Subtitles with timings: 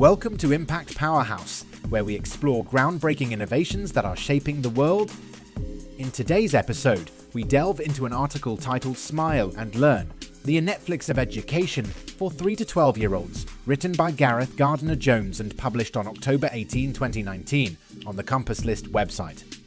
[0.00, 5.12] Welcome to Impact Powerhouse, where we explore groundbreaking innovations that are shaping the world.
[5.98, 10.10] In today's episode, we delve into an article titled Smile and Learn
[10.46, 15.38] The Netflix of Education for 3 to 12 year olds, written by Gareth Gardner Jones
[15.38, 17.76] and published on October 18, 2019,
[18.06, 19.59] on the Compass List website.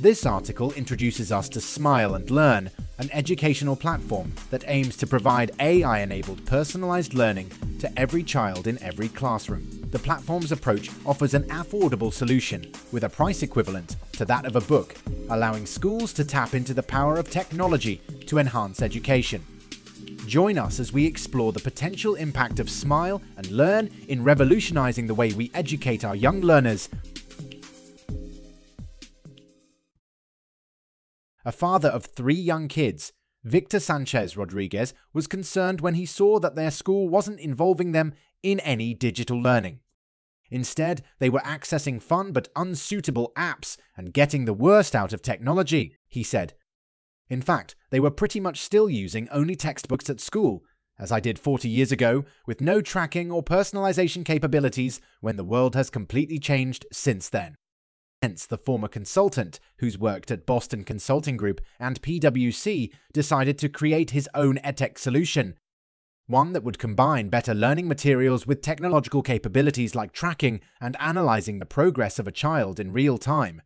[0.00, 5.50] This article introduces us to Smile and Learn, an educational platform that aims to provide
[5.58, 7.50] AI enabled personalized learning
[7.80, 9.66] to every child in every classroom.
[9.90, 14.60] The platform's approach offers an affordable solution with a price equivalent to that of a
[14.60, 14.94] book,
[15.30, 19.44] allowing schools to tap into the power of technology to enhance education.
[20.28, 25.14] Join us as we explore the potential impact of Smile and Learn in revolutionizing the
[25.14, 26.88] way we educate our young learners
[31.48, 36.56] a father of three young kids, Victor Sanchez Rodriguez was concerned when he saw that
[36.56, 38.12] their school wasn't involving them
[38.42, 39.80] in any digital learning.
[40.50, 45.96] Instead, they were accessing fun but unsuitable apps and getting the worst out of technology,
[46.06, 46.52] he said.
[47.30, 50.62] In fact, they were pretty much still using only textbooks at school,
[50.98, 55.74] as I did 40 years ago, with no tracking or personalization capabilities when the world
[55.74, 57.56] has completely changed since then.
[58.20, 64.10] Hence, the former consultant, who's worked at Boston Consulting Group and PwC, decided to create
[64.10, 65.54] his own edtech solution.
[66.26, 71.64] One that would combine better learning materials with technological capabilities like tracking and analyzing the
[71.64, 73.62] progress of a child in real time.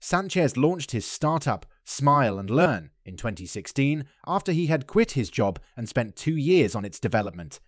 [0.00, 5.58] Sanchez launched his startup, Smile and Learn, in 2016 after he had quit his job
[5.76, 7.60] and spent two years on its development.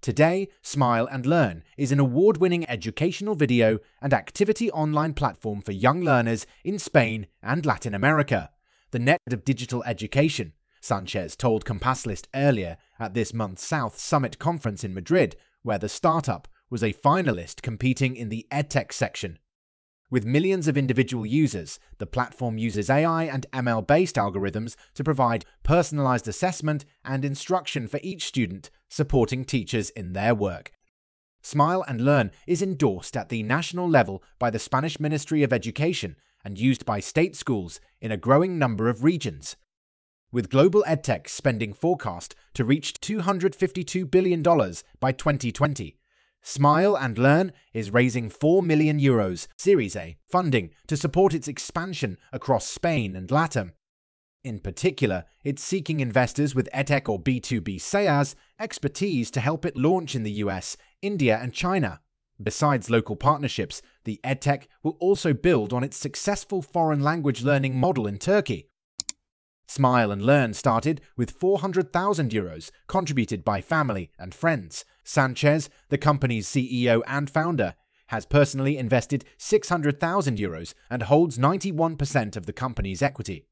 [0.00, 5.72] Today, Smile and Learn is an award winning educational video and activity online platform for
[5.72, 8.50] young learners in Spain and Latin America.
[8.92, 14.84] The net of digital education, Sanchez told Compasslist earlier at this month's South Summit conference
[14.84, 19.38] in Madrid, where the startup was a finalist competing in the EdTech section.
[20.10, 25.44] With millions of individual users, the platform uses AI and ML based algorithms to provide
[25.64, 30.72] personalized assessment and instruction for each student, supporting teachers in their work.
[31.42, 36.16] Smile and Learn is endorsed at the national level by the Spanish Ministry of Education
[36.44, 39.56] and used by state schools in a growing number of regions.
[40.30, 45.96] With global edtech spending forecast to reach $252 billion by 2020,
[46.42, 52.18] Smile and Learn is raising 4 million euros Series A funding to support its expansion
[52.32, 53.72] across Spain and LATAM.
[54.48, 60.14] In particular, it's seeking investors with EdTech or B2B SaaS expertise to help it launch
[60.14, 62.00] in the US, India, and China.
[62.42, 68.06] Besides local partnerships, the EdTech will also build on its successful foreign language learning model
[68.06, 68.70] in Turkey.
[69.66, 74.86] Smile and Learn started with 400,000 euros contributed by family and friends.
[75.04, 77.74] Sanchez, the company's CEO and founder,
[78.06, 83.44] has personally invested 600,000 euros and holds 91% of the company's equity.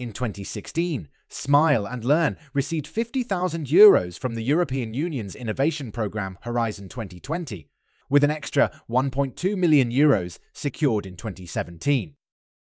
[0.00, 6.88] In 2016, Smile and Learn received 50,000 euros from the European Union's innovation program Horizon
[6.88, 7.68] 2020,
[8.08, 12.14] with an extra 1.2 million euros secured in 2017.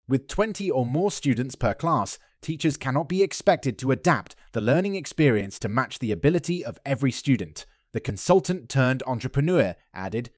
[0.08, 4.96] With 20 or more students per class, teachers cannot be expected to adapt the learning
[4.96, 7.68] experience to match the ability of every student.
[7.92, 10.32] The consultant turned entrepreneur added,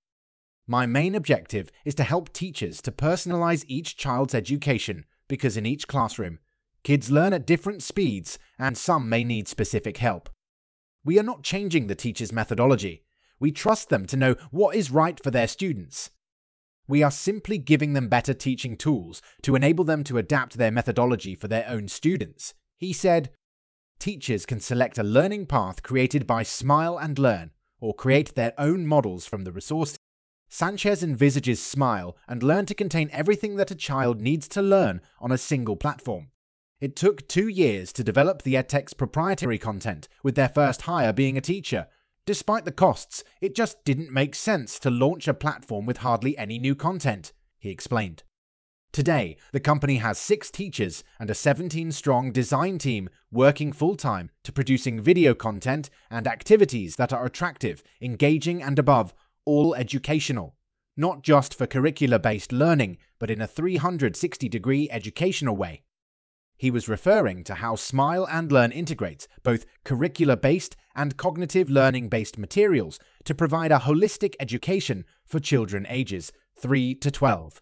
[0.68, 5.88] My main objective is to help teachers to personalize each child's education because in each
[5.88, 6.40] classroom,
[6.84, 10.30] kids learn at different speeds and some may need specific help.
[11.06, 13.04] We are not changing the teacher's methodology.
[13.40, 16.12] We trust them to know what is right for their students.
[16.88, 21.36] We are simply giving them better teaching tools to enable them to adapt their methodology
[21.36, 22.54] for their own students.
[22.78, 23.32] He said,
[24.00, 28.86] Teachers can select a learning path created by Smile and Learn, or create their own
[28.86, 29.98] models from the resources.
[30.50, 35.32] Sanchez envisages Smile and Learn to contain everything that a child needs to learn on
[35.32, 36.28] a single platform.
[36.84, 41.38] It took two years to develop the edtech's proprietary content, with their first hire being
[41.38, 41.88] a teacher,
[42.26, 46.58] Despite the costs, it just didn't make sense to launch a platform with hardly any
[46.58, 48.24] new content, he explained.
[48.94, 54.30] Today, the company has six teachers and a 17 strong design team working full time
[54.44, 59.14] to producing video content and activities that are attractive, engaging, and above
[59.44, 60.56] all educational.
[60.96, 65.84] Not just for curricular based learning, but in a 360 degree educational way.
[66.58, 72.10] He was referring to how Smile and Learn integrates both curricular based and cognitive learning
[72.10, 77.62] based materials to provide a holistic education for children ages 3 to 12.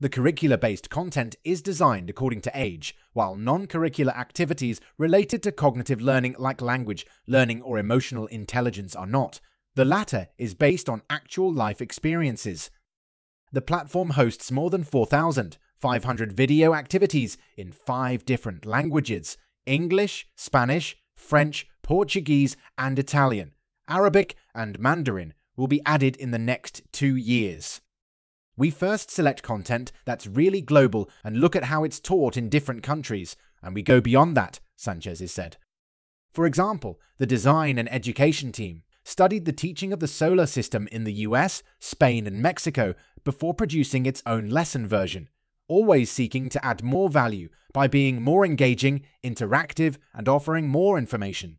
[0.00, 5.52] The curricular based content is designed according to age, while non curricular activities related to
[5.52, 9.40] cognitive learning, like language, learning, or emotional intelligence, are not.
[9.76, 12.70] The latter is based on actual life experiences.
[13.52, 14.84] The platform hosts more than
[15.84, 19.36] 4,500 video activities in five different languages
[19.66, 23.52] English, Spanish, French, Portuguese, and Italian.
[23.86, 27.82] Arabic and Mandarin will be added in the next two years.
[28.56, 32.82] We first select content that's really global and look at how it's taught in different
[32.82, 35.58] countries, and we go beyond that, Sanchez has said.
[36.32, 41.04] For example, the design and education team studied the teaching of the solar system in
[41.04, 45.28] the US, Spain, and Mexico before producing its own lesson version,
[45.68, 51.58] always seeking to add more value by being more engaging, interactive, and offering more information.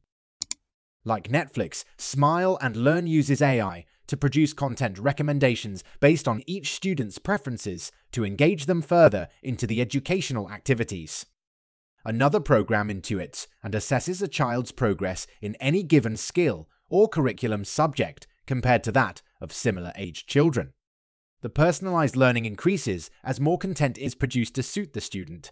[1.03, 7.17] Like Netflix, Smile and Learn uses AI to produce content recommendations based on each student's
[7.17, 11.25] preferences to engage them further into the educational activities.
[12.03, 18.27] Another program intuits and assesses a child's progress in any given skill or curriculum subject
[18.45, 20.73] compared to that of similar aged children.
[21.41, 25.51] The personalized learning increases as more content is produced to suit the student.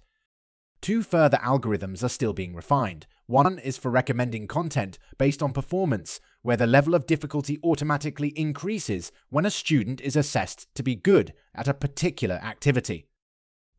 [0.82, 3.08] Two further algorithms are still being refined.
[3.26, 9.12] One is for recommending content based on performance, where the level of difficulty automatically increases
[9.30, 13.08] when a student is assessed to be good at a particular activity.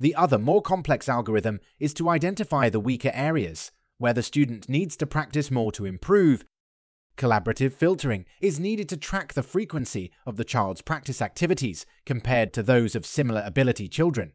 [0.01, 4.97] The other, more complex algorithm is to identify the weaker areas, where the student needs
[4.97, 6.45] to practice more to improve.
[7.17, 12.63] Collaborative filtering is needed to track the frequency of the child's practice activities compared to
[12.63, 14.33] those of similar ability children.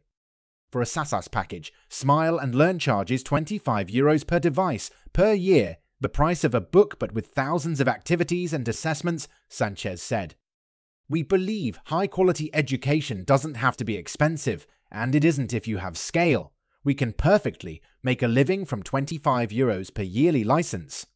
[0.70, 6.08] For a SASAS package, Smile and Learn charges 25 euros per device per year, the
[6.08, 10.36] price of a book but with thousands of activities and assessments, Sanchez said.
[11.08, 15.78] We believe high quality education doesn't have to be expensive, and it isn't if you
[15.78, 16.52] have scale.
[16.82, 21.06] We can perfectly make a living from 25 euros per yearly license.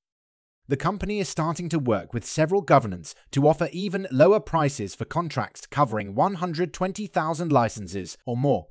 [0.66, 5.04] The company is starting to work with several governments to offer even lower prices for
[5.04, 8.68] contracts covering 120,000 licenses or more.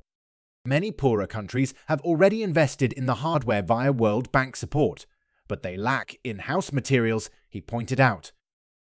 [0.64, 5.06] Many poorer countries have already invested in the hardware via World Bank support,
[5.46, 8.32] but they lack in house materials, he pointed out.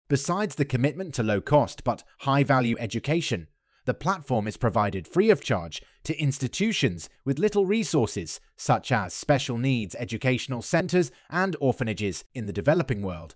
[0.07, 3.48] Besides the commitment to low cost but high value education,
[3.86, 9.58] the platform is provided free of charge to institutions with little resources, such as special
[9.58, 13.36] needs educational centres and orphanages in the developing world.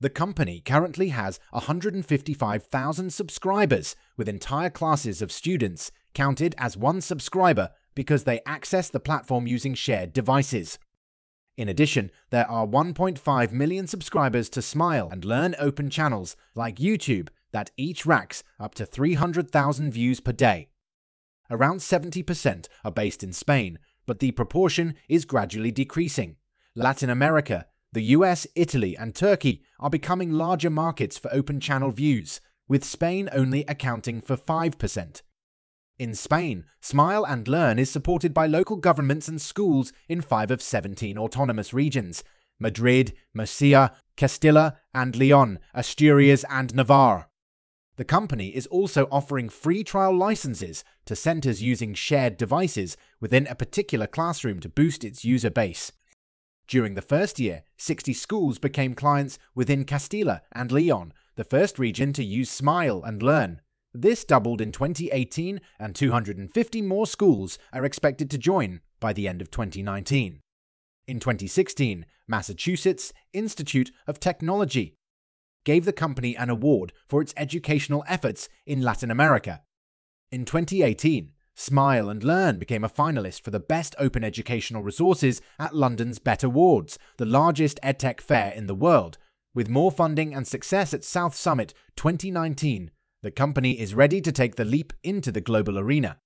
[0.00, 7.70] The company currently has 155,000 subscribers, with entire classes of students counted as one subscriber
[7.94, 10.78] because they access the platform using shared devices.
[11.56, 17.28] In addition, there are 1.5 million subscribers to Smile and Learn open channels like YouTube
[17.52, 20.68] that each racks up to 300,000 views per day.
[21.50, 26.36] Around 70% are based in Spain, but the proportion is gradually decreasing.
[26.74, 32.40] Latin America, the US, Italy, and Turkey are becoming larger markets for open channel views,
[32.68, 35.22] with Spain only accounting for 5%.
[35.98, 40.62] In Spain, Smile and Learn is supported by local governments and schools in 5 of
[40.62, 42.24] 17 autonomous regions
[42.58, 47.28] Madrid, Murcia, Castilla and Leon, Asturias, and Navarre.
[47.96, 53.54] The company is also offering free trial licenses to centers using shared devices within a
[53.54, 55.92] particular classroom to boost its user base.
[56.66, 62.14] During the first year, 60 schools became clients within Castilla and Leon, the first region
[62.14, 63.60] to use Smile and Learn.
[63.92, 69.42] This doubled in 2018, and 250 more schools are expected to join by the end
[69.42, 70.40] of 2019.
[71.06, 74.94] In 2016, Massachusetts Institute of Technology
[75.64, 79.62] gave the company an award for its educational efforts in Latin America.
[80.30, 85.74] In 2018, Smile and Learn became a finalist for the Best Open Educational Resources at
[85.74, 89.18] London's BETT Awards, the largest edtech fair in the world.
[89.54, 92.90] With more funding and success at South Summit 2019,
[93.22, 96.18] the company is ready to take the leap into the global arena.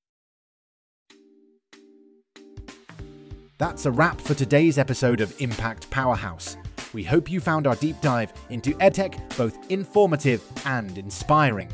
[3.58, 6.56] That's a wrap for today's episode of Impact Powerhouse.
[6.96, 11.70] We hope you found our deep dive into EdTech both informative and inspiring.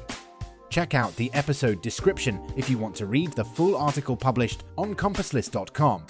[0.69, 4.97] Check out the episode description if you want to read the full article published on
[4.97, 6.07] compasslist.com.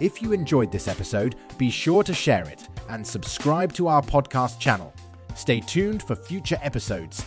[0.00, 4.58] If you enjoyed this episode, be sure to share it and subscribe to our podcast
[4.58, 4.92] channel.
[5.36, 7.24] Stay tuned for future episodes.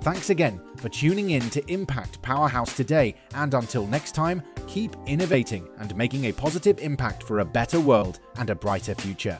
[0.00, 5.68] Thanks again for tuning in to Impact Powerhouse today, and until next time, keep innovating
[5.78, 9.38] and making a positive impact for a better world and a brighter future.